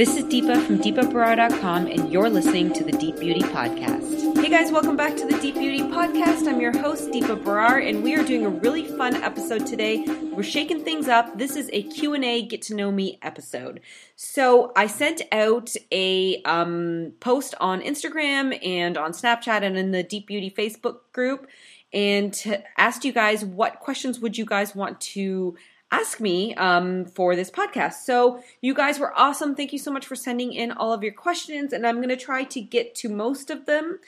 [0.00, 4.34] This is Deepa from deepaberar.com, and you're listening to the Deep Beauty Podcast.
[4.42, 6.48] Hey guys, welcome back to the Deep Beauty Podcast.
[6.48, 10.06] I'm your host, Deepa Berar, and we are doing a really fun episode today.
[10.32, 11.36] We're shaking things up.
[11.36, 13.82] This is a Q&A, get to know me episode.
[14.16, 20.02] So I sent out a um, post on Instagram and on Snapchat and in the
[20.02, 21.46] Deep Beauty Facebook group
[21.92, 25.56] and asked you guys what questions would you guys want to
[25.90, 28.04] ask me um, for this podcast.
[28.04, 29.54] So, you guys were awesome.
[29.54, 32.16] Thank you so much for sending in all of your questions, and I'm going to
[32.16, 33.98] try to get to most of them.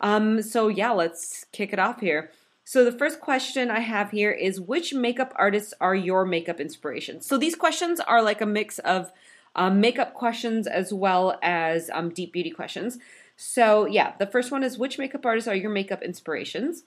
[0.00, 2.30] Um, so, yeah, let's kick it off here.
[2.64, 7.26] So, the first question I have here is Which makeup artists are your makeup inspirations?
[7.26, 9.12] So, these questions are like a mix of
[9.56, 12.98] um, makeup questions as well as um, deep beauty questions.
[13.36, 16.84] So, yeah, the first one is Which makeup artists are your makeup inspirations?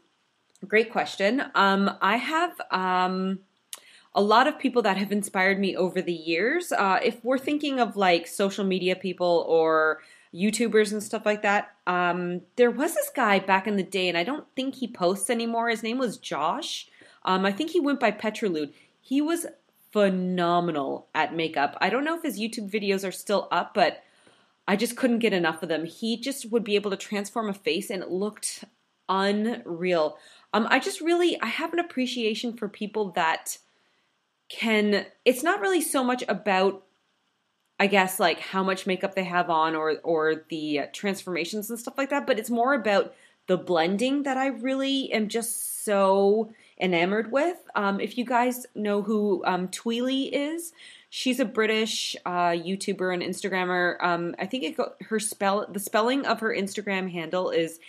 [0.68, 1.44] Great question.
[1.56, 3.40] Um, I have um,
[4.16, 6.72] a lot of people that have inspired me over the years.
[6.72, 10.02] Uh, if we're thinking of like social media people or
[10.34, 14.18] YouTubers and stuff like that, um, there was this guy back in the day, and
[14.18, 15.70] I don't think he posts anymore.
[15.70, 16.88] His name was Josh.
[17.24, 18.74] Um, I think he went by Petrilude.
[19.00, 19.48] He was
[19.92, 21.78] phenomenal at makeup.
[21.80, 24.04] I don't know if his YouTube videos are still up, but
[24.68, 25.86] I just couldn't get enough of them.
[25.86, 28.64] He just would be able to transform a face, and it looked
[29.10, 30.18] unreal.
[30.54, 33.58] Um, I just really I have an appreciation for people that
[34.54, 36.84] can it's not really so much about
[37.80, 41.98] I guess like how much makeup they have on or or the transformations and stuff
[41.98, 43.14] like that, but it's more about
[43.48, 47.58] the blending that I really am just so enamored with.
[47.76, 50.72] Um, if you guys know who um, Tweely is,
[51.10, 54.02] she's a British uh, YouTuber and Instagrammer.
[54.02, 57.80] Um, I think it go, her spell the spelling of her Instagram handle is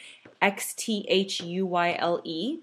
[0.40, 2.60] X T H U Y L E,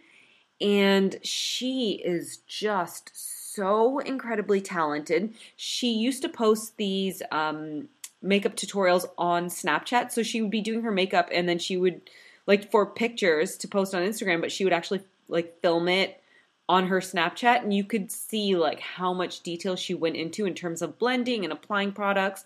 [0.60, 5.34] and she is just so incredibly talented.
[5.56, 7.90] She used to post these um,
[8.22, 10.12] makeup tutorials on Snapchat.
[10.12, 12.02] So she would be doing her makeup and then she would,
[12.48, 16.22] like, for pictures to post on Instagram, but she would actually, like, film it
[16.70, 17.64] on her Snapchat.
[17.64, 21.44] And you could see, like, how much detail she went into in terms of blending
[21.44, 22.46] and applying products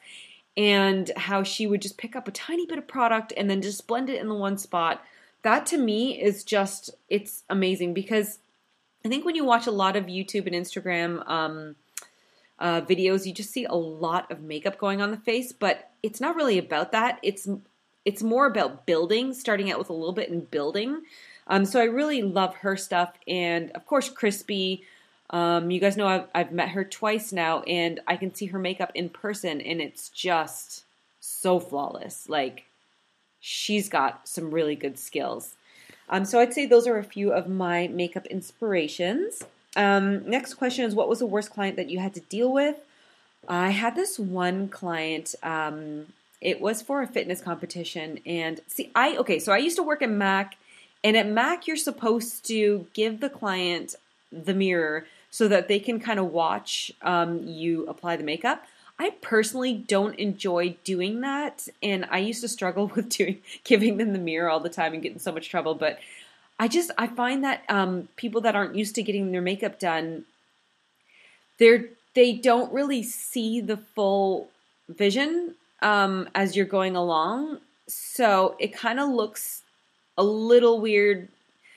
[0.58, 3.88] and how she would just pick up a tiny bit of product and then just
[3.88, 5.04] blend it in the one spot.
[5.42, 8.40] That to me is just, it's amazing because
[9.06, 11.76] I think when you watch a lot of YouTube and Instagram um,
[12.58, 16.20] uh, videos, you just see a lot of makeup going on the face, but it's
[16.20, 17.20] not really about that.
[17.22, 17.48] It's
[18.04, 21.04] it's more about building, starting out with a little bit and building.
[21.48, 24.82] Um, so I really love her stuff, and of course, Chrisspy.
[25.32, 28.60] Um, you guys know I've, I've met her twice now, and I can see her
[28.60, 30.84] makeup in person, and it's just
[31.20, 32.28] so flawless.
[32.28, 32.66] Like
[33.40, 35.56] she's got some really good skills.
[36.10, 39.44] Um, so I'd say those are a few of my makeup inspirations.
[39.76, 42.76] Um, next question is what was the worst client that you had to deal with?
[43.48, 45.36] I had this one client.
[45.44, 46.08] Um,
[46.42, 49.40] it was for a fitness competition, and see, I okay.
[49.40, 50.58] So I used to work at Mac,
[51.04, 53.96] and at Mac you're supposed to give the client
[54.32, 58.66] the mirror so that they can kind of watch um, you apply the makeup.
[58.98, 64.14] I personally don't enjoy doing that, and I used to struggle with doing giving them
[64.14, 65.76] the mirror all the time and getting so much trouble.
[65.76, 66.00] But
[66.60, 70.26] I just I find that um, people that aren't used to getting their makeup done,
[71.58, 74.50] they're they don't really see the full
[74.88, 79.64] vision um, as you're going along, so it kind of looks
[80.18, 81.28] a little weird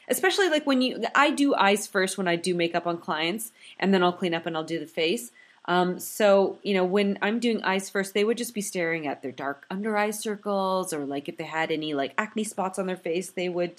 [0.09, 3.93] especially like when you I do eyes first when I do makeup on clients and
[3.93, 5.31] then I'll clean up and I'll do the face.
[5.69, 9.21] Um, so, you know, when I'm doing eyes first, they would just be staring at
[9.21, 12.87] their dark under eye circles or like if they had any like acne spots on
[12.87, 13.75] their face, they would,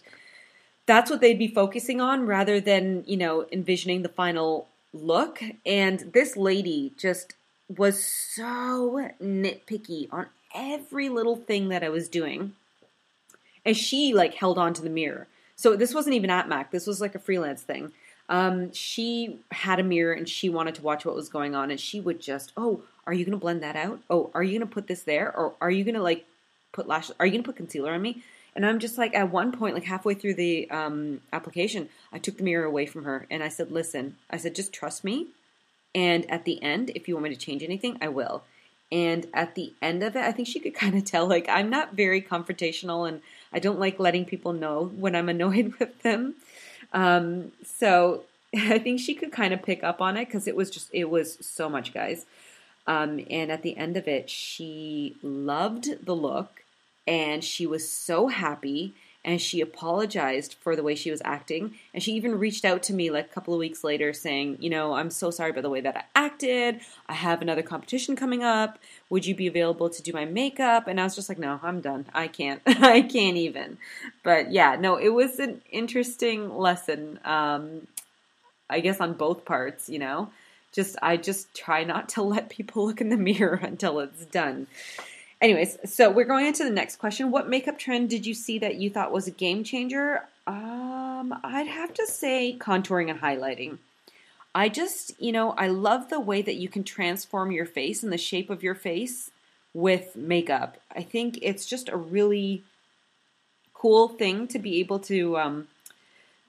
[0.85, 5.41] that's what they'd be focusing on rather than, you know, envisioning the final look.
[5.65, 7.33] And this lady just
[7.75, 12.53] was so nitpicky on every little thing that I was doing.
[13.65, 15.27] And she like held on to the mirror.
[15.55, 16.69] So this wasn't even at Mac.
[16.69, 17.93] This was like a freelance thing
[18.29, 21.79] um, she had a mirror and she wanted to watch what was going on, and
[21.79, 23.99] she would just, oh, are you going to blend that out?
[24.09, 25.35] Oh, are you going to put this there?
[25.35, 26.25] Or are you going to like
[26.71, 27.15] put lashes?
[27.19, 28.23] Are you going to put concealer on me?
[28.55, 32.37] And I'm just like, at one point, like halfway through the um, application, I took
[32.37, 35.27] the mirror away from her and I said, listen, I said, just trust me.
[35.95, 38.43] And at the end, if you want me to change anything, I will.
[38.91, 41.69] And at the end of it, I think she could kind of tell, like, I'm
[41.69, 43.21] not very confrontational and
[43.51, 46.35] I don't like letting people know when I'm annoyed with them.
[46.93, 48.23] Um, so
[48.55, 51.09] I think she could kind of pick up on it because it was just, it
[51.09, 52.25] was so much, guys.
[52.87, 56.63] Um, and at the end of it, she loved the look
[57.05, 58.95] and she was so happy.
[59.25, 61.75] And she apologized for the way she was acting.
[61.93, 64.69] And she even reached out to me like a couple of weeks later saying, You
[64.69, 66.79] know, I'm so sorry about the way that I acted.
[67.07, 68.79] I have another competition coming up.
[69.09, 70.87] Would you be available to do my makeup?
[70.87, 72.05] And I was just like, No, I'm done.
[72.13, 72.61] I can't.
[72.65, 73.77] I can't even.
[74.23, 77.19] But yeah, no, it was an interesting lesson.
[77.25, 77.87] Um,
[78.69, 80.31] I guess on both parts, you know.
[80.71, 84.67] Just I just try not to let people look in the mirror until it's done.
[85.41, 87.31] Anyways, so we're going into the next question.
[87.31, 90.23] What makeup trend did you see that you thought was a game changer?
[90.45, 93.77] Um, I'd have to say contouring and highlighting.
[94.53, 98.11] I just, you know, I love the way that you can transform your face and
[98.11, 99.31] the shape of your face
[99.73, 100.77] with makeup.
[100.93, 102.63] I think it's just a really
[103.73, 105.67] cool thing to be able to um,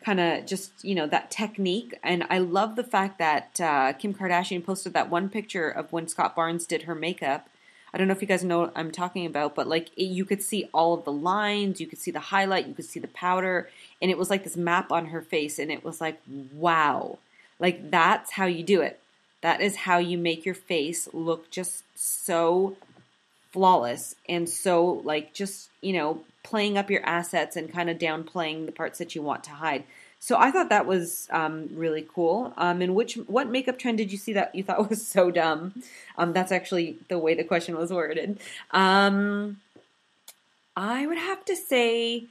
[0.03, 1.97] kind of just, you know, that technique.
[2.03, 6.09] And I love the fact that uh, Kim Kardashian posted that one picture of when
[6.09, 7.49] Scott Barnes did her makeup
[7.93, 10.25] I don't know if you guys know what I'm talking about, but like it, you
[10.25, 13.09] could see all of the lines, you could see the highlight, you could see the
[13.09, 13.69] powder,
[14.01, 16.21] and it was like this map on her face, and it was like,
[16.55, 17.19] wow.
[17.59, 19.01] Like that's how you do it.
[19.43, 22.77] That is how you make your face look just so
[23.53, 28.67] flawless and so like just, you know, playing up your assets and kind of downplaying
[28.67, 29.85] the parts that you want to hide.
[30.23, 32.53] So I thought that was um, really cool.
[32.59, 35.83] Um, and which what makeup trend did you see that you thought was so dumb?
[36.17, 38.39] Um, that's actually the way the question was worded.
[38.71, 39.61] Um,
[40.77, 42.27] I would have to say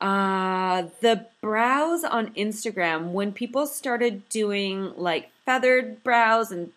[0.00, 6.72] uh, the brows on Instagram when people started doing like feathered brows and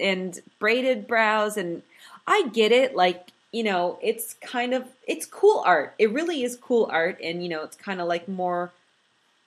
[0.00, 1.82] and braided brows and
[2.26, 6.56] I get it like you know it's kind of it's cool art it really is
[6.56, 8.70] cool art and you know it's kind of like more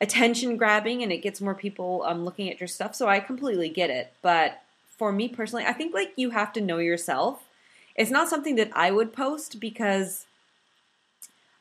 [0.01, 2.95] attention grabbing and it gets more people um, looking at your stuff.
[2.95, 4.11] So I completely get it.
[4.21, 4.61] But
[4.97, 7.43] for me personally, I think like you have to know yourself.
[7.95, 10.25] It's not something that I would post because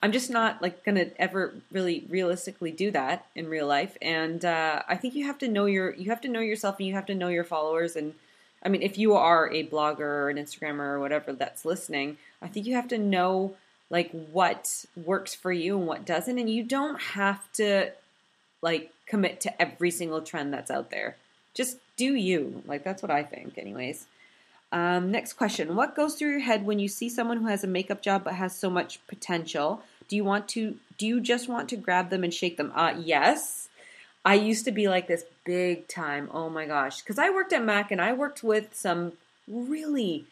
[0.03, 3.99] I'm just not like gonna ever really realistically do that in real life.
[4.01, 6.89] And uh, I think you have to know your you have to know yourself and
[6.89, 7.95] you have to know your followers.
[7.95, 8.15] And
[8.65, 12.49] I mean, if you are a blogger or an Instagrammer or whatever that's listening, I
[12.49, 13.57] think you have to know
[13.91, 16.39] like what works for you and what doesn't.
[16.39, 17.93] And you don't have to
[18.63, 21.17] like commit to every single trend that's out there.
[21.55, 22.63] Just do you.
[22.67, 24.07] Like that's what I think, anyways.
[24.73, 27.69] Um, next question: What goes through your head when you see someone who has a
[27.69, 29.83] makeup job but has so much potential?
[30.09, 30.77] Do you want to?
[30.99, 32.73] Do you just want to grab them and shake them?
[32.75, 33.69] Uh, yes.
[34.25, 36.29] I used to be like this big time.
[36.33, 39.15] Oh my gosh, because I worked at Mac and I worked with some
[39.49, 40.27] really,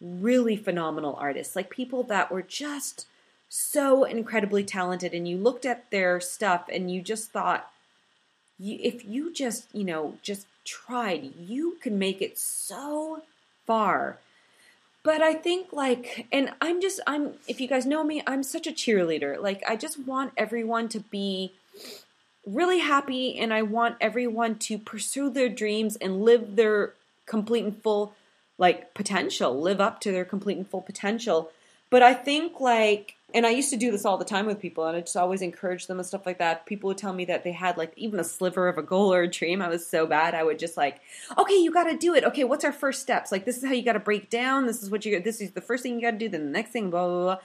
[0.00, 3.06] really phenomenal artists, like people that were just
[3.48, 5.12] so incredibly talented.
[5.12, 7.70] And you looked at their stuff and you just thought,
[8.58, 13.22] you, if you just, you know, just tried, you can make it so
[13.66, 14.18] far.
[15.02, 18.66] But I think like and I'm just I'm if you guys know me, I'm such
[18.66, 19.40] a cheerleader.
[19.40, 21.52] Like I just want everyone to be
[22.46, 26.94] really happy and I want everyone to pursue their dreams and live their
[27.26, 28.14] complete and full
[28.56, 31.50] like potential, live up to their complete and full potential.
[31.90, 34.86] But I think like and I used to do this all the time with people,
[34.86, 36.66] and I just always encouraged them and stuff like that.
[36.66, 39.22] People would tell me that they had like even a sliver of a goal or
[39.22, 39.60] a dream.
[39.60, 40.36] I was so bad.
[40.36, 41.00] I would just like,
[41.36, 42.22] okay, you got to do it.
[42.22, 43.32] Okay, what's our first steps?
[43.32, 44.66] Like this is how you got to break down.
[44.66, 45.18] This is what you.
[45.20, 46.28] This is the first thing you got to do.
[46.28, 47.38] Then the next thing, blah blah blah.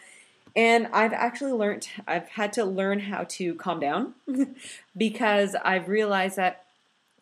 [0.56, 1.88] And I've actually learned.
[2.08, 4.14] I've had to learn how to calm down
[4.98, 6.66] because I've realized that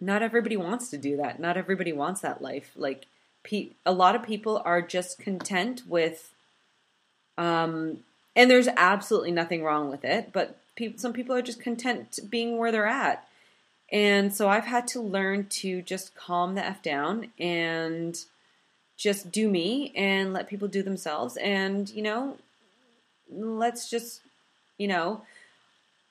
[0.01, 1.39] not everybody wants to do that.
[1.39, 2.71] Not everybody wants that life.
[2.75, 3.05] Like,
[3.43, 6.33] pe- a lot of people are just content with
[7.37, 7.99] um
[8.37, 10.57] and there's absolutely nothing wrong with it, but
[10.95, 13.27] some people are just content being where they're at.
[13.91, 18.17] And so I've had to learn to just calm the F down and
[18.95, 21.35] just do me and let people do themselves.
[21.37, 22.37] And, you know,
[23.31, 24.21] let's just,
[24.77, 25.23] you know,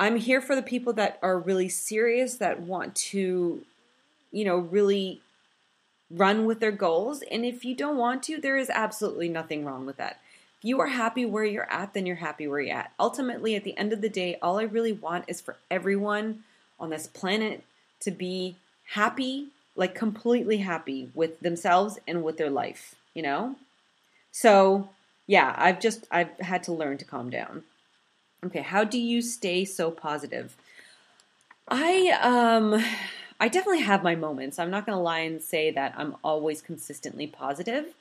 [0.01, 3.63] I'm here for the people that are really serious, that want to,
[4.33, 5.21] you know, really
[6.11, 7.23] run with their goals.
[7.31, 10.21] And if you don't want to, there is absolutely nothing wrong with that
[10.67, 12.91] you are happy where you're at, then you're happy where you're at.
[12.99, 16.43] Ultimately, at the end of the day, all I really want is for everyone
[16.81, 17.63] on this planet
[18.01, 18.57] to be
[18.95, 23.55] happy, like completely happy with themselves and with their life, you know?
[24.33, 24.89] So,
[25.29, 27.63] yeah, I've just I've had to learn to calm down.
[28.45, 30.57] Okay, how do you stay so positive?
[31.69, 32.85] I um
[33.39, 34.59] I definitely have my moments.
[34.59, 37.95] I'm not going to lie and say that I'm always consistently positive.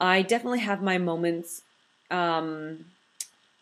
[0.00, 1.62] I definitely have my moments
[2.10, 2.86] um,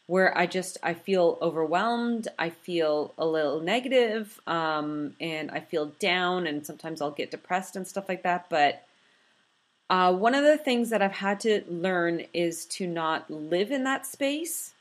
[0.06, 5.86] where I just I feel overwhelmed, I feel a little negative, um, and I feel
[6.00, 8.46] down, and sometimes I'll get depressed and stuff like that.
[8.50, 8.84] But
[9.90, 13.84] uh, one of the things that I've had to learn is to not live in
[13.84, 14.72] that space.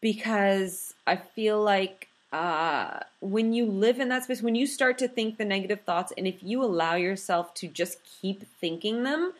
[0.00, 5.08] because I feel like uh, when you live in that space, when you start to
[5.08, 9.32] think the negative thoughts, and if you allow yourself to just keep thinking them,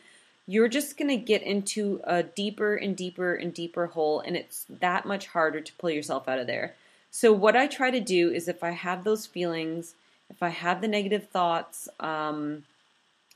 [0.45, 4.65] you're just going to get into a deeper and deeper and deeper hole, and it's
[4.69, 6.75] that much harder to pull yourself out of there.
[7.11, 9.95] So, what I try to do is if I have those feelings,
[10.29, 12.63] if I have the negative thoughts, um,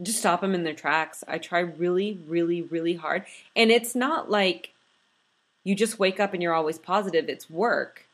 [0.02, 1.24] just stop them in their tracks.
[1.28, 3.26] I try really, really, really hard.
[3.56, 4.72] And it's not like
[5.64, 8.06] you just wake up and you're always positive, it's work.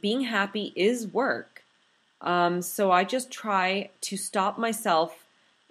[0.00, 1.62] Being happy is work.
[2.20, 5.23] Um, so I just try to stop myself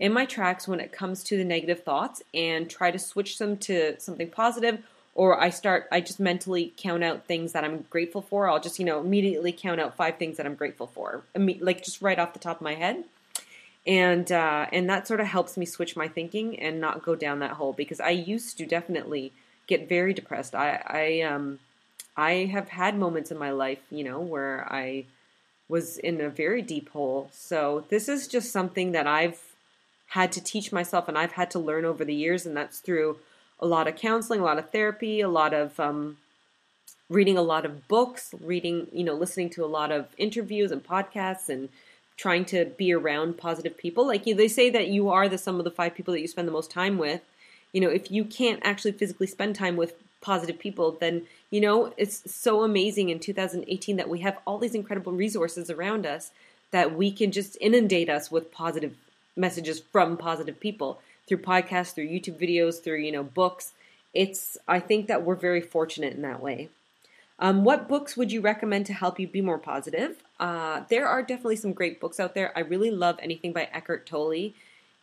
[0.03, 3.55] in my tracks when it comes to the negative thoughts and try to switch them
[3.55, 4.83] to something positive
[5.15, 8.49] or I start I just mentally count out things that I'm grateful for.
[8.49, 11.23] I'll just, you know, immediately count out five things that I'm grateful for.
[11.37, 13.05] Like just right off the top of my head.
[13.87, 17.39] And uh, and that sort of helps me switch my thinking and not go down
[17.39, 19.31] that hole because I used to definitely
[19.67, 20.53] get very depressed.
[20.53, 21.59] I I um
[22.17, 25.05] I have had moments in my life, you know, where I
[25.69, 27.29] was in a very deep hole.
[27.31, 29.52] So this is just something that I've
[30.13, 33.17] had to teach myself and I've had to learn over the years, and that's through
[33.59, 36.17] a lot of counseling, a lot of therapy, a lot of um,
[37.09, 40.83] reading a lot of books, reading, you know, listening to a lot of interviews and
[40.83, 41.69] podcasts, and
[42.15, 44.05] trying to be around positive people.
[44.05, 46.47] Like they say that you are the sum of the five people that you spend
[46.47, 47.21] the most time with.
[47.71, 51.91] You know, if you can't actually physically spend time with positive people, then you know
[51.97, 56.29] it's so amazing in 2018 that we have all these incredible resources around us
[56.69, 58.95] that we can just inundate us with positive
[59.35, 63.73] messages from positive people through podcasts, through YouTube videos, through you know books.
[64.13, 66.69] It's I think that we're very fortunate in that way.
[67.39, 70.23] Um, what books would you recommend to help you be more positive?
[70.39, 72.55] Uh, there are definitely some great books out there.
[72.55, 74.53] I really love anything by Eckhart Tolle.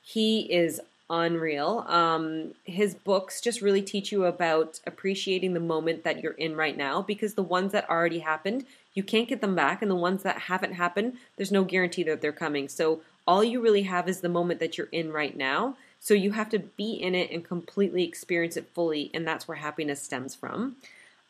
[0.02, 1.84] He is unreal.
[1.88, 6.76] Um, his books just really teach you about appreciating the moment that you're in right
[6.76, 10.22] now because the ones that already happened, you can't get them back, and the ones
[10.22, 12.68] that haven't happened, there's no guarantee that they're coming.
[12.68, 15.76] So all you really have is the moment that you're in right now.
[15.98, 19.58] So you have to be in it and completely experience it fully, and that's where
[19.58, 20.76] happiness stems from.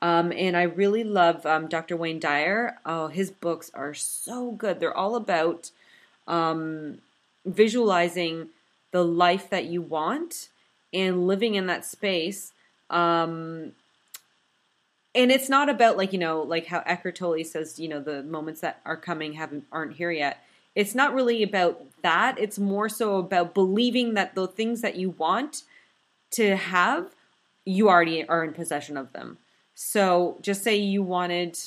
[0.00, 1.96] Um, and I really love um, Dr.
[1.96, 2.78] Wayne Dyer.
[2.86, 4.80] Oh, his books are so good.
[4.80, 5.70] They're all about
[6.26, 6.98] um,
[7.44, 8.48] visualizing
[8.92, 10.48] the life that you want
[10.92, 12.52] and living in that space.
[12.88, 13.72] Um,
[15.14, 18.22] and it's not about like you know, like how Eckhart Tolle says, you know, the
[18.22, 22.38] moments that are coming haven't aren't here yet it's not really about that.
[22.38, 25.64] It's more so about believing that the things that you want
[26.32, 27.14] to have,
[27.64, 29.38] you already are in possession of them.
[29.74, 31.58] So just say you wanted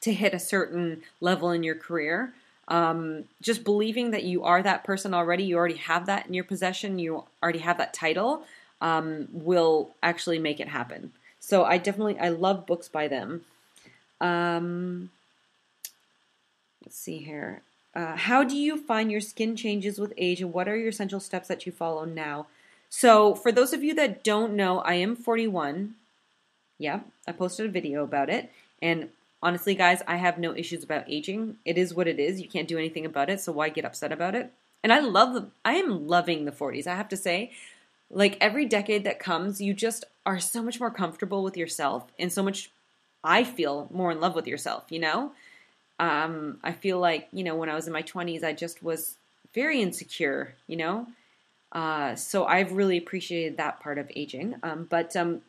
[0.00, 2.32] to hit a certain level in your career.
[2.68, 6.44] Um, just believing that you are that person already, you already have that in your
[6.44, 8.44] possession, you already have that title,
[8.80, 11.12] um, will actually make it happen.
[11.40, 13.44] So I definitely I love books by them.
[14.20, 15.10] Um,
[16.84, 17.62] let's see here.
[17.94, 21.20] Uh, how do you find your skin changes with age, and what are your essential
[21.20, 22.46] steps that you follow now?
[22.90, 25.94] So, for those of you that don't know, I am 41.
[26.78, 28.50] Yeah, I posted a video about it.
[28.80, 29.08] And
[29.42, 31.56] honestly, guys, I have no issues about aging.
[31.64, 32.40] It is what it is.
[32.40, 34.52] You can't do anything about it, so why get upset about it?
[34.82, 37.50] And I love the, I am loving the 40s, I have to say.
[38.10, 42.32] Like every decade that comes, you just are so much more comfortable with yourself and
[42.32, 42.70] so much,
[43.24, 45.32] I feel more in love with yourself, you know?
[45.98, 49.16] Um, I feel like, you know, when I was in my 20s, I just was
[49.54, 51.06] very insecure, you know?
[51.72, 54.54] Uh, so I've really appreciated that part of aging.
[54.62, 55.42] Um, but um,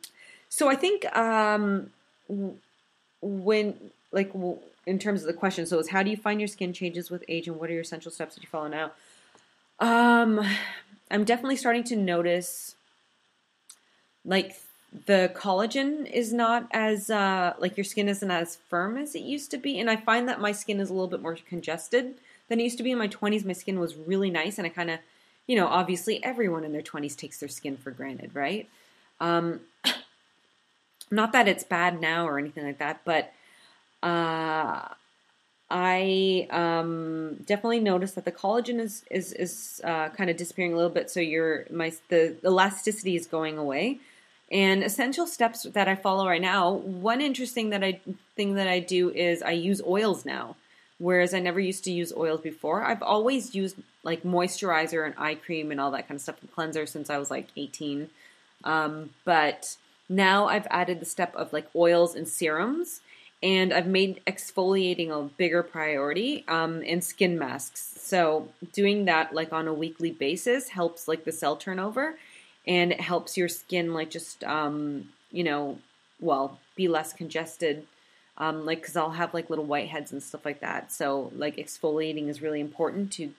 [0.48, 1.90] so I think um,
[3.22, 4.32] when, like,
[4.86, 7.24] in terms of the question, so it's how do you find your skin changes with
[7.28, 8.92] age and what are your essential steps that you follow now?
[9.78, 10.44] Um,
[11.10, 12.74] I'm definitely starting to notice
[14.24, 14.54] like
[15.06, 19.50] the collagen is not as uh, like your skin isn't as firm as it used
[19.52, 22.14] to be, and I find that my skin is a little bit more congested
[22.48, 23.44] than it used to be in my 20s.
[23.44, 24.98] My skin was really nice, and I kind of,
[25.46, 28.68] you know, obviously everyone in their 20s takes their skin for granted, right?
[29.20, 29.60] Um,
[31.10, 33.32] not that it's bad now or anything like that, but
[34.02, 34.88] uh,
[35.70, 40.76] I um, definitely noticed that the collagen is is is uh, kind of disappearing a
[40.76, 41.10] little bit.
[41.10, 44.00] So your my the elasticity is going away.
[44.50, 48.00] And essential steps that I follow right now, one interesting that I
[48.34, 50.56] thing that I do is I use oils now,
[50.98, 52.82] whereas I never used to use oils before.
[52.82, 56.52] I've always used like moisturizer and eye cream and all that kind of stuff and
[56.52, 58.10] cleanser since I was like 18.
[58.64, 59.76] Um, but
[60.08, 63.00] now I've added the step of like oils and serums,
[63.42, 67.94] and I've made exfoliating a bigger priority um, and skin masks.
[68.00, 72.16] So doing that like on a weekly basis helps like the cell turnover
[72.66, 75.78] and it helps your skin like just um, you know
[76.20, 77.86] well be less congested
[78.40, 80.90] um, like because I'll have like little whiteheads and stuff like that.
[80.90, 83.32] So like exfoliating is really important to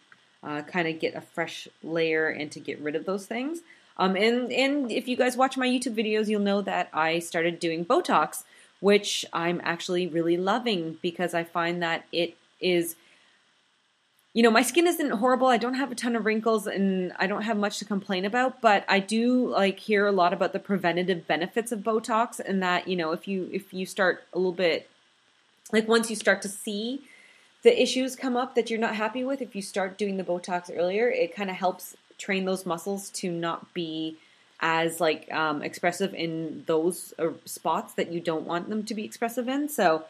[0.43, 3.59] uh, kind of get a fresh layer and to get rid of those things.
[3.97, 7.59] Um, and and if you guys watch my YouTube videos, you'll know that I started
[7.59, 8.43] doing Botox,
[8.79, 12.95] which I'm actually really loving because I find that it is
[14.33, 15.47] you know, my skin isn't horrible.
[15.47, 18.61] I don't have a ton of wrinkles and I don't have much to complain about,
[18.61, 22.87] but I do like hear a lot about the preventative benefits of Botox and that,
[22.87, 24.89] you know, if you if you start a little bit
[25.73, 27.01] like once you start to see
[27.63, 30.71] the issues come up that you're not happy with, if you start doing the Botox
[30.73, 34.17] earlier, it kind of helps train those muscles to not be
[34.61, 39.03] as like um, expressive in those uh, spots that you don't want them to be
[39.03, 39.67] expressive in.
[39.67, 40.05] So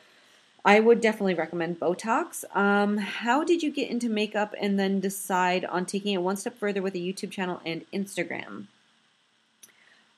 [0.64, 2.44] I would definitely recommend Botox.
[2.56, 6.58] Um, how did you get into makeup and then decide on taking it one step
[6.58, 8.68] further with a YouTube channel and Instagram?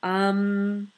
[0.01, 0.91] Um,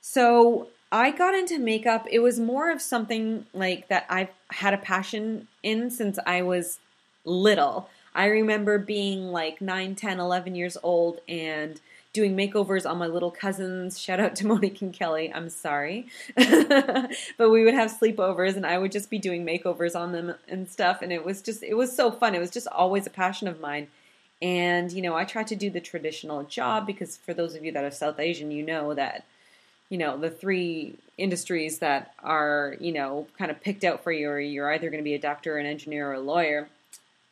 [0.00, 2.06] so I got into makeup.
[2.10, 6.78] It was more of something like that I've had a passion in since I was
[7.24, 7.88] little.
[8.14, 11.80] I remember being like 9, 10, 11 years old and
[12.12, 13.98] doing makeovers on my little cousins.
[13.98, 15.32] Shout out to Monique and Kelly.
[15.32, 16.06] I'm sorry.
[16.36, 20.68] but we would have sleepovers and I would just be doing makeovers on them and
[20.68, 21.00] stuff.
[21.02, 22.34] And it was just, it was so fun.
[22.34, 23.88] It was just always a passion of mine.
[24.42, 27.72] And, you know, I tried to do the traditional job because for those of you
[27.72, 29.24] that are South Asian, you know that,
[29.88, 34.28] you know, the three industries that are, you know, kind of picked out for you
[34.28, 36.68] are you're either going to be a doctor, an engineer, or a lawyer.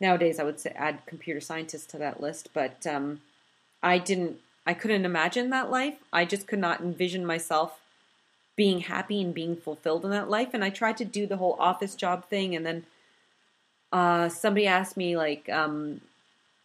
[0.00, 3.20] Nowadays, I would say add computer scientist to that list, but um,
[3.82, 4.38] I didn't
[4.70, 5.96] I couldn't imagine that life.
[6.12, 7.80] I just could not envision myself
[8.54, 10.50] being happy and being fulfilled in that life.
[10.54, 12.54] And I tried to do the whole office job thing.
[12.54, 12.86] And then
[13.92, 16.02] uh, somebody asked me, like, um,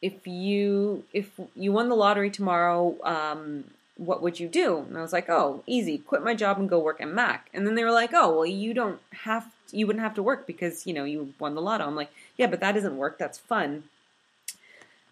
[0.03, 3.63] if you if you won the lottery tomorrow, um,
[3.97, 4.85] what would you do?
[4.88, 7.50] And I was like, oh, easy, quit my job and go work at Mac.
[7.55, 10.45] And then they were like, oh, well, you don't have you wouldn't have to work
[10.45, 11.88] because you know you won the lotto.
[11.88, 13.17] I'm like, yeah, but that doesn't work.
[13.17, 13.85] That's fun.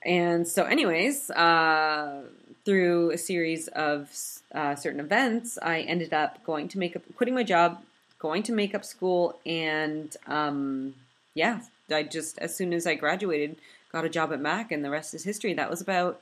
[0.05, 2.23] And so, anyways, uh,
[2.65, 4.09] through a series of
[4.53, 7.81] uh, certain events, I ended up going to makeup, quitting my job,
[8.19, 10.95] going to makeup school, and um,
[11.33, 11.61] yeah,
[11.91, 13.57] I just as soon as I graduated,
[13.91, 15.53] got a job at Mac, and the rest is history.
[15.53, 16.21] That was about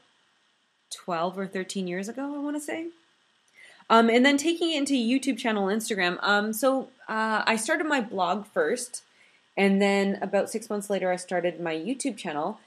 [0.90, 2.88] twelve or thirteen years ago, I want to say.
[3.90, 6.18] Um, and then taking it into YouTube channel, Instagram.
[6.22, 9.04] Um, so uh, I started my blog first,
[9.58, 12.60] and then about six months later, I started my YouTube channel.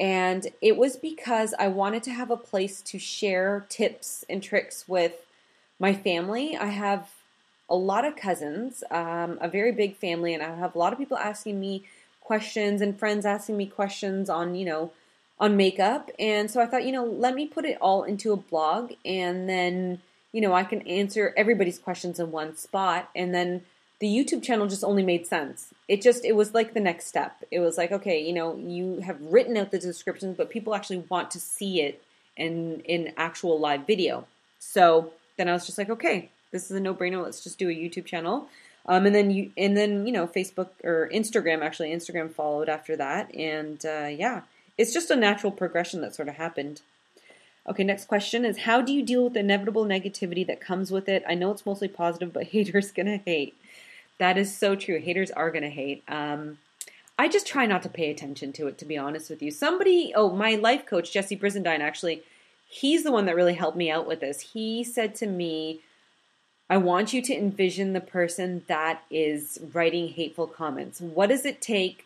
[0.00, 4.86] And it was because I wanted to have a place to share tips and tricks
[4.86, 5.14] with
[5.78, 6.56] my family.
[6.56, 7.10] I have
[7.68, 10.98] a lot of cousins, um, a very big family, and I have a lot of
[10.98, 11.84] people asking me
[12.20, 14.92] questions and friends asking me questions on, you know,
[15.40, 16.10] on makeup.
[16.18, 19.48] And so I thought, you know, let me put it all into a blog and
[19.48, 20.00] then,
[20.32, 23.08] you know, I can answer everybody's questions in one spot.
[23.14, 23.62] And then
[24.00, 25.74] the YouTube channel just only made sense.
[25.88, 27.42] It just it was like the next step.
[27.50, 31.04] It was like, okay, you know, you have written out the descriptions, but people actually
[31.08, 32.02] want to see it
[32.36, 34.26] in in actual live video.
[34.60, 37.22] So then I was just like, okay, this is a no-brainer.
[37.22, 38.48] Let's just do a YouTube channel.
[38.86, 42.96] Um, and then you and then you know Facebook or Instagram actually Instagram followed after
[42.96, 44.42] that, and uh, yeah,
[44.78, 46.80] it's just a natural progression that sort of happened.
[47.68, 51.06] Okay, next question is how do you deal with the inevitable negativity that comes with
[51.06, 51.22] it?
[51.28, 53.54] I know it's mostly positive, but haters gonna hate.
[54.18, 55.00] That is so true.
[55.00, 56.02] Haters are going to hate.
[56.08, 56.58] Um,
[57.18, 59.50] I just try not to pay attention to it, to be honest with you.
[59.50, 62.22] Somebody, oh, my life coach, Jesse Brizendine, actually,
[62.68, 64.52] he's the one that really helped me out with this.
[64.52, 65.80] He said to me,
[66.70, 71.00] I want you to envision the person that is writing hateful comments.
[71.00, 72.04] What does it take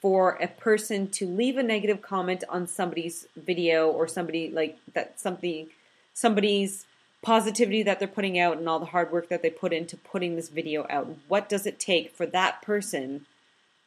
[0.00, 5.18] for a person to leave a negative comment on somebody's video or somebody like that
[5.18, 5.66] something
[6.12, 6.84] somebody's
[7.24, 10.36] positivity that they're putting out and all the hard work that they put into putting
[10.36, 11.08] this video out.
[11.26, 13.24] What does it take for that person?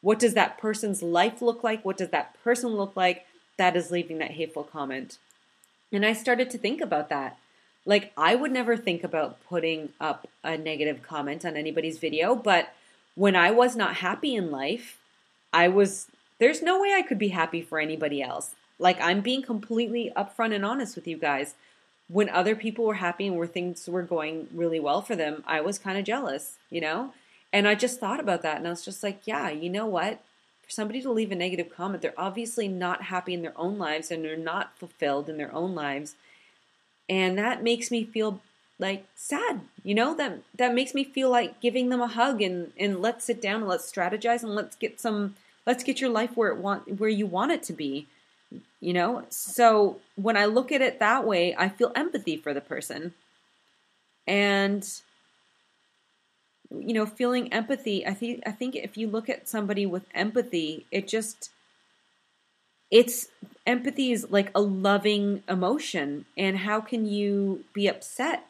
[0.02, 1.86] What does that person's life look like?
[1.86, 5.20] What does that person look like that is leaving that hateful comment?
[5.92, 7.38] And I started to think about that.
[7.86, 12.74] Like, I would never think about putting up a negative comment on anybody's video, but
[13.16, 14.98] when I was not happy in life,
[15.54, 16.08] I was,
[16.40, 18.56] there's no way I could be happy for anybody else.
[18.78, 21.54] Like, I'm being completely upfront and honest with you guys
[22.10, 25.62] when other people were happy and where things were going really well for them, I
[25.62, 27.14] was kind of jealous, you know?
[27.52, 30.20] And I just thought about that and I was just like, yeah, you know what?
[30.64, 34.12] For somebody to leave a negative comment, they're obviously not happy in their own lives
[34.12, 36.16] and they're not fulfilled in their own lives.
[37.10, 38.42] And that makes me feel
[38.80, 40.14] like sad, you know?
[40.14, 43.62] That that makes me feel like giving them a hug and and let's sit down
[43.62, 47.10] and let's strategize and let's get some let's get your life where it want where
[47.10, 48.08] you want it to be
[48.80, 49.26] you know?
[49.30, 53.14] So when I look at it that way, I feel empathy for the person.
[54.26, 54.88] And
[56.70, 58.06] you know, feeling empathy.
[58.06, 61.50] I think I think if you look at somebody with empathy, it just
[62.90, 63.28] it's
[63.66, 68.48] empathy is like a loving emotion and how can you be upset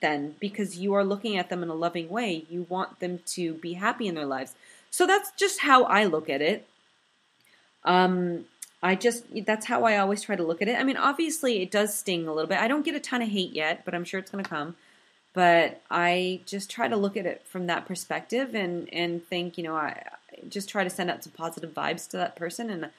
[0.00, 3.54] then because you are looking at them in a loving way you want them to
[3.54, 4.54] be happy in their lives
[4.90, 6.68] so that's just how i look at it
[7.84, 8.44] um
[8.82, 11.70] i just that's how i always try to look at it i mean obviously it
[11.70, 14.04] does sting a little bit i don't get a ton of hate yet but i'm
[14.04, 14.76] sure it's going to come
[15.32, 19.64] but i just try to look at it from that perspective and and think you
[19.64, 20.02] know i
[20.48, 22.90] just try to send out some positive vibes to that person and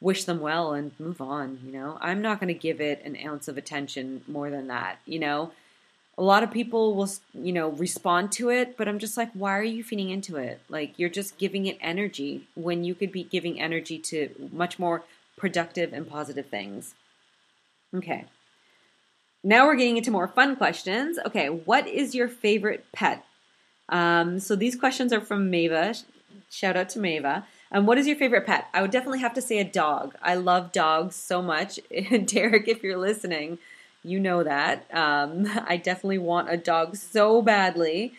[0.00, 1.98] wish them well and move on, you know.
[2.00, 5.52] I'm not going to give it an ounce of attention more than that, you know.
[6.16, 9.56] A lot of people will, you know, respond to it, but I'm just like, why
[9.56, 10.60] are you feeding into it?
[10.68, 15.04] Like you're just giving it energy when you could be giving energy to much more
[15.38, 16.94] productive and positive things.
[17.94, 18.24] Okay.
[19.44, 21.18] Now we're getting into more fun questions.
[21.24, 23.24] Okay, what is your favorite pet?
[23.88, 26.04] Um, so these questions are from Mava.
[26.50, 27.44] Shout out to Mava.
[27.70, 28.68] Um, what is your favorite pet?
[28.72, 30.14] I would definitely have to say a dog.
[30.22, 31.78] I love dogs so much.
[32.26, 33.58] Derek, if you're listening,
[34.02, 34.86] you know that.
[34.92, 38.14] Um, I definitely want a dog so badly.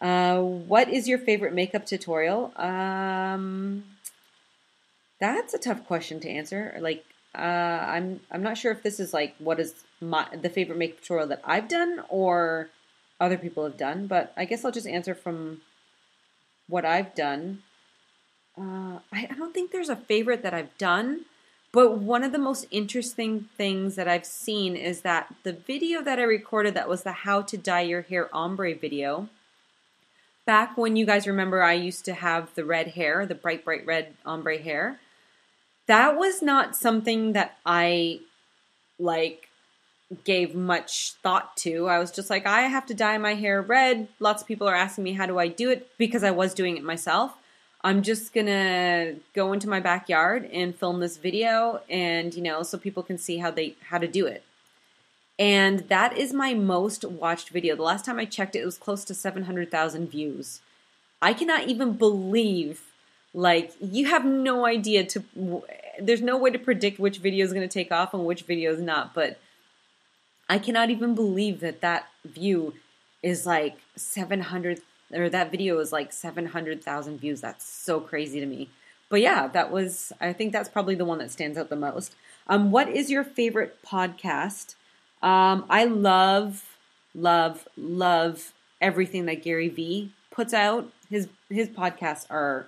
[0.00, 2.52] Uh, what is your favorite makeup tutorial?
[2.56, 3.84] Um,
[5.22, 6.76] that's a tough question to answer.
[6.80, 7.04] Like,
[7.34, 11.00] uh, I'm I'm not sure if this is like what is my the favorite makeup
[11.00, 12.70] tutorial that I've done or
[13.20, 15.62] other people have done, but I guess I'll just answer from
[16.68, 17.62] what I've done.
[18.58, 21.24] Uh, I, I don't think there's a favorite that I've done,
[21.72, 26.18] but one of the most interesting things that I've seen is that the video that
[26.18, 29.28] I recorded that was the how to dye your hair ombre video.
[30.44, 33.86] Back when you guys remember, I used to have the red hair, the bright, bright
[33.86, 34.98] red ombre hair.
[35.86, 38.20] That was not something that I
[38.98, 39.48] like
[40.24, 41.88] gave much thought to.
[41.88, 44.08] I was just like, I have to dye my hair red.
[44.20, 45.88] Lots of people are asking me, how do I do it?
[45.98, 47.34] Because I was doing it myself.
[47.84, 52.78] I'm just gonna go into my backyard and film this video and you know so
[52.78, 54.44] people can see how they how to do it.
[55.38, 57.74] And that is my most watched video.
[57.74, 60.60] The last time I checked it, it was close to 700,000 views.
[61.20, 62.82] I cannot even believe
[63.34, 65.62] like you have no idea to
[66.00, 68.72] there's no way to predict which video is going to take off and which video
[68.72, 69.38] is not, but
[70.48, 72.74] I cannot even believe that that view
[73.22, 74.80] is like 700
[75.12, 77.40] or that video is like 700,000 views.
[77.40, 78.70] That's so crazy to me.
[79.08, 82.14] But yeah, that was, I think that's probably the one that stands out the most.
[82.46, 84.74] Um, what is your favorite podcast?
[85.22, 86.76] Um, I love,
[87.14, 90.90] love, love everything that Gary Vee puts out.
[91.08, 92.66] His his podcasts are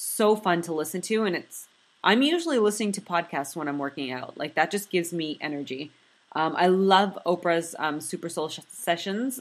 [0.00, 1.68] so fun to listen to, and it's
[2.02, 4.38] I'm usually listening to podcasts when I'm working out.
[4.38, 5.90] Like that just gives me energy.
[6.34, 9.40] Um, I love Oprah's um, Super Soul Sessions.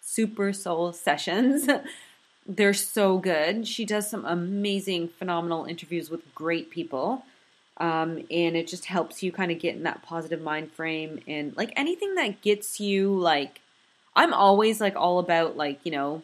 [0.00, 1.68] Super Soul Sessions.
[2.46, 3.66] They're so good.
[3.66, 7.24] She does some amazing, phenomenal interviews with great people.
[7.78, 11.56] Um, and it just helps you kind of get in that positive mind frame and
[11.56, 13.60] like anything that gets you like
[14.16, 16.22] I'm always like all about like, you know,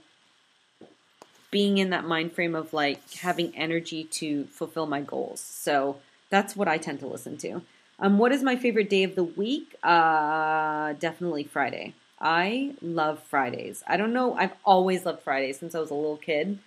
[1.50, 5.40] being in that mind frame of like having energy to fulfill my goals.
[5.40, 7.62] So that's what I tend to listen to.
[7.98, 9.74] Um, what is my favorite day of the week?
[9.82, 11.94] Uh, definitely Friday.
[12.20, 13.82] I love Fridays.
[13.86, 14.34] I don't know.
[14.34, 16.58] I've always loved Fridays since I was a little kid.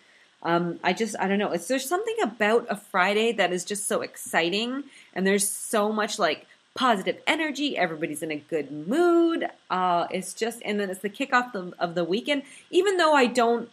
[0.41, 1.51] Um, I just, I don't know.
[1.51, 6.19] It's there's something about a Friday that is just so exciting, and there's so much
[6.19, 7.77] like positive energy.
[7.77, 9.47] Everybody's in a good mood.
[9.69, 12.43] Uh, it's just, and then it's the kickoff of, of the weekend.
[12.71, 13.69] Even though I don't,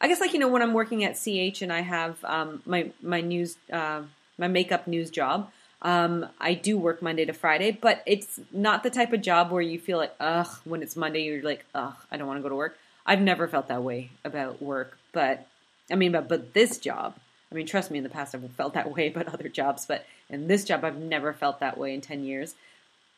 [0.00, 2.90] I guess like you know when I'm working at CH and I have um, my
[3.02, 4.02] my news, uh,
[4.38, 5.50] my makeup news job.
[5.82, 9.62] Um, I do work Monday to Friday, but it's not the type of job where
[9.62, 12.48] you feel like, ugh, when it's Monday, you're like, ugh, I don't want to go
[12.48, 12.78] to work.
[13.04, 15.46] I've never felt that way about work, but
[15.90, 17.14] I mean, but, but this job,
[17.52, 20.04] I mean, trust me, in the past I've felt that way about other jobs, but
[20.28, 22.54] in this job, I've never felt that way in 10 years.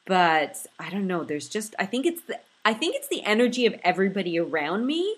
[0.04, 3.66] But I don't know, there's just, I think it's the, I think it's the energy
[3.66, 5.16] of everybody around me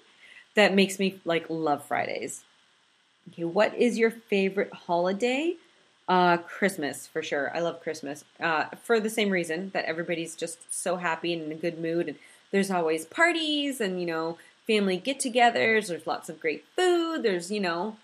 [0.54, 2.42] that makes me like love Fridays.
[3.28, 5.56] Okay, what is your favorite holiday?
[6.08, 7.54] Uh, Christmas for sure.
[7.54, 11.52] I love Christmas uh, for the same reason that everybody's just so happy and in
[11.52, 12.18] a good mood, and
[12.50, 15.88] there's always parties and you know family get-togethers.
[15.88, 17.22] There's lots of great food.
[17.22, 17.96] There's you know,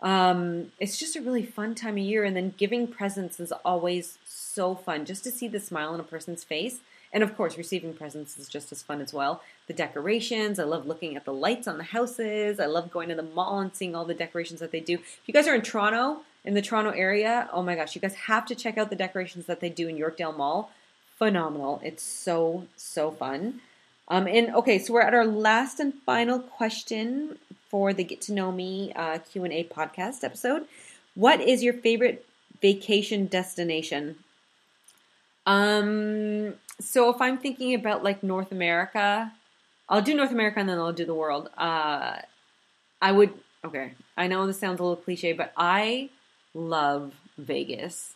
[0.00, 2.24] um, it's just a really fun time of year.
[2.24, 6.04] And then giving presents is always so fun, just to see the smile on a
[6.04, 6.78] person's face.
[7.12, 9.42] And of course, receiving presents is just as fun as well.
[9.66, 12.60] The decorations, I love looking at the lights on the houses.
[12.60, 14.94] I love going to the mall and seeing all the decorations that they do.
[14.94, 18.14] If you guys are in Toronto, in the Toronto area, oh my gosh, you guys
[18.14, 20.70] have to check out the decorations that they do in Yorkdale Mall.
[21.16, 21.80] Phenomenal.
[21.84, 23.60] It's so, so fun.
[24.08, 28.32] Um, and okay, so we're at our last and final question for the Get to
[28.32, 30.66] Know Me uh, Q and A podcast episode.
[31.14, 32.26] What is your favorite
[32.60, 34.16] vacation destination?
[35.46, 39.32] Um, so if I'm thinking about like North America,
[39.88, 41.50] I'll do North America and then I'll do the world.
[41.56, 42.16] Uh,
[43.02, 43.32] I would.
[43.64, 46.08] Okay, I know this sounds a little cliche, but I
[46.54, 48.14] love Vegas,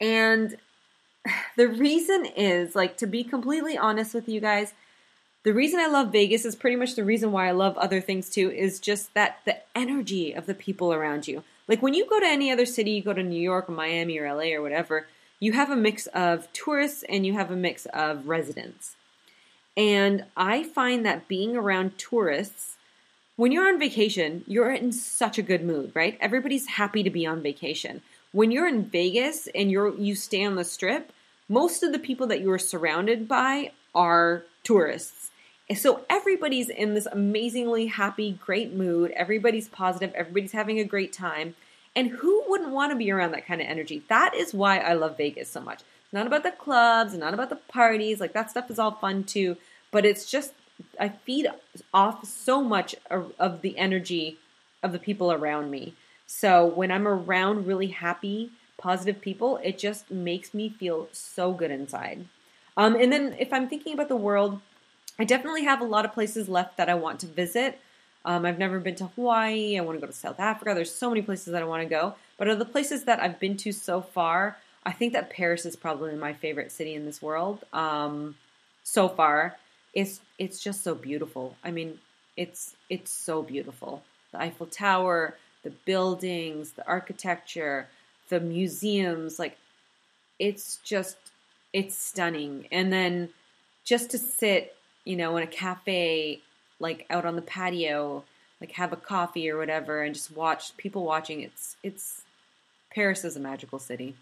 [0.00, 0.56] and
[1.56, 4.74] the reason is like to be completely honest with you guys.
[5.44, 8.30] The reason I love Vegas is pretty much the reason why I love other things
[8.30, 11.42] too, is just that the energy of the people around you.
[11.66, 14.18] Like when you go to any other city, you go to New York or Miami
[14.18, 15.08] or LA or whatever,
[15.42, 18.94] you have a mix of tourists and you have a mix of residents.
[19.76, 22.76] And I find that being around tourists,
[23.34, 26.16] when you're on vacation, you're in such a good mood, right?
[26.20, 28.02] Everybody's happy to be on vacation.
[28.30, 31.12] When you're in Vegas and you're you stay on the strip,
[31.48, 35.32] most of the people that you are surrounded by are tourists.
[35.74, 39.10] So everybody's in this amazingly happy, great mood.
[39.16, 40.12] Everybody's positive.
[40.14, 41.56] Everybody's having a great time.
[41.96, 44.02] And who wouldn't want to be around that kind of energy?
[44.08, 45.80] That is why I love Vegas so much.
[45.80, 48.20] It's not about the clubs, not about the parties.
[48.20, 49.56] Like that stuff is all fun too.
[49.90, 50.52] But it's just,
[51.00, 51.48] I feed
[51.94, 54.38] off so much of the energy
[54.82, 55.94] of the people around me.
[56.26, 61.70] So when I'm around really happy, positive people, it just makes me feel so good
[61.70, 62.26] inside.
[62.76, 64.60] Um, and then if I'm thinking about the world,
[65.18, 67.80] I definitely have a lot of places left that I want to visit.
[68.24, 69.76] Um, I've never been to Hawaii.
[69.76, 70.74] I want to go to South Africa.
[70.74, 72.14] There's so many places that I want to go.
[72.42, 75.76] But of the places that I've been to so far, I think that Paris is
[75.76, 77.62] probably my favorite city in this world.
[77.72, 78.34] Um,
[78.82, 79.56] so far,
[79.94, 81.54] it's it's just so beautiful.
[81.62, 82.00] I mean,
[82.36, 84.02] it's it's so beautiful.
[84.32, 87.86] The Eiffel Tower, the buildings, the architecture,
[88.28, 89.56] the museums, like
[90.40, 91.18] it's just
[91.72, 92.66] it's stunning.
[92.72, 93.28] And then
[93.84, 94.74] just to sit,
[95.04, 96.40] you know, in a cafe
[96.80, 98.24] like out on the patio,
[98.60, 101.42] like have a coffee or whatever, and just watch people watching.
[101.42, 102.24] It's it's
[102.94, 104.14] Paris is a magical city.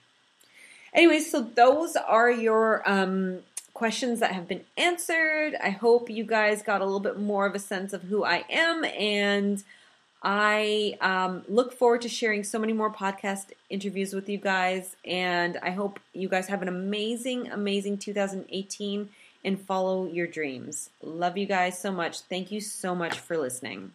[0.92, 3.40] Anyways, so those are your um,
[3.74, 5.54] questions that have been answered.
[5.62, 8.44] I hope you guys got a little bit more of a sense of who I
[8.50, 9.62] am, and
[10.22, 14.96] I um, look forward to sharing so many more podcast interviews with you guys.
[15.04, 19.08] And I hope you guys have an amazing, amazing 2018
[19.44, 20.90] and follow your dreams.
[21.02, 22.20] Love you guys so much.
[22.20, 23.92] Thank you so much for listening.